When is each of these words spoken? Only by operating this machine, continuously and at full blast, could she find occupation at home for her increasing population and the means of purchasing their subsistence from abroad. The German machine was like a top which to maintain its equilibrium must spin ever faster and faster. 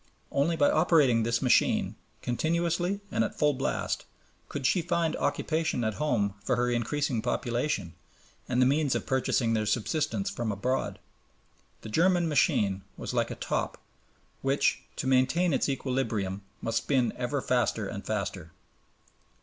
Only 0.31 0.55
by 0.55 0.71
operating 0.71 1.21
this 1.21 1.43
machine, 1.43 1.95
continuously 2.23 3.01
and 3.11 3.23
at 3.23 3.37
full 3.37 3.53
blast, 3.53 4.05
could 4.49 4.65
she 4.65 4.81
find 4.81 5.15
occupation 5.17 5.83
at 5.83 5.93
home 6.01 6.33
for 6.43 6.55
her 6.55 6.71
increasing 6.71 7.21
population 7.21 7.93
and 8.49 8.59
the 8.59 8.65
means 8.65 8.95
of 8.95 9.05
purchasing 9.05 9.53
their 9.53 9.67
subsistence 9.67 10.31
from 10.31 10.51
abroad. 10.51 10.97
The 11.81 11.89
German 11.89 12.27
machine 12.27 12.81
was 12.97 13.13
like 13.13 13.29
a 13.29 13.35
top 13.35 13.79
which 14.41 14.81
to 14.95 15.05
maintain 15.05 15.53
its 15.53 15.69
equilibrium 15.69 16.41
must 16.61 16.79
spin 16.79 17.13
ever 17.15 17.39
faster 17.39 17.85
and 17.87 18.03
faster. 18.03 18.53